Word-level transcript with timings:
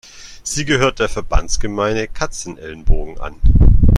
Sie 0.41 0.65
gehört 0.65 0.97
der 0.97 1.09
Verbandsgemeinde 1.09 2.07
Katzenelnbogen 2.07 3.19
an. 3.19 3.35